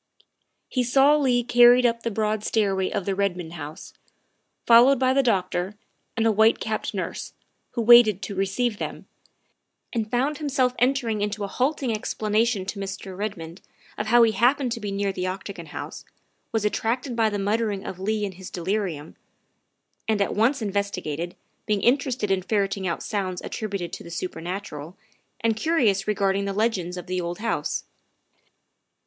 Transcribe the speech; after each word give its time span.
He 0.67 0.83
saw 0.83 1.15
Leigh 1.15 1.43
carried 1.43 1.85
up 1.85 2.01
the 2.01 2.09
broad 2.09 2.43
stairway 2.43 2.89
of 2.89 3.05
the 3.05 3.13
Redmond 3.13 3.53
house, 3.53 3.93
followed 4.65 4.97
by 4.97 5.13
the 5.13 5.21
doctor 5.21 5.75
and 6.17 6.25
a 6.25 6.31
white 6.31 6.59
capped 6.59 6.95
nurse, 6.95 7.33
who 7.73 7.83
waited 7.83 8.23
to 8.23 8.33
receive 8.33 8.79
them, 8.79 9.05
and 9.93 10.09
found 10.09 10.39
himself 10.39 10.73
entering 10.79 11.21
into 11.21 11.43
a 11.43 11.47
halting 11.47 11.93
explanation 11.95 12.65
to 12.65 12.79
Mr. 12.79 13.15
Red 13.15 13.37
mond 13.37 13.61
of 13.95 14.07
how 14.07 14.23
he 14.23 14.31
happened 14.31 14.71
to 14.71 14.79
be 14.79 14.89
near 14.91 15.11
the 15.13 15.27
Octagon 15.27 15.67
House, 15.67 16.03
was 16.51 16.65
attracted 16.65 17.15
by 17.15 17.29
the 17.29 17.37
muttering 17.37 17.85
of 17.85 17.99
Leigh 17.99 18.25
in 18.25 18.31
his 18.31 18.49
delirium, 18.49 19.15
and 20.07 20.19
at 20.19 20.33
once 20.33 20.63
investigated, 20.63 21.35
being 21.67 21.81
interested 21.83 22.31
in 22.31 22.41
ferreting 22.41 22.85
THE 22.85 22.97
SECRETARY 22.97 22.97
OF 22.97 23.03
STATE 23.03 23.17
263 23.17 23.19
out 23.19 23.31
sounds 23.37 23.41
attributed 23.85 23.93
to 23.93 24.03
the 24.03 24.09
supernatural, 24.09 24.97
and 25.41 25.55
curious 25.55 26.07
regarding 26.07 26.45
the 26.45 26.53
legends 26.53 26.97
of 26.97 27.05
the 27.05 27.21
old 27.21 27.37
house. 27.37 27.83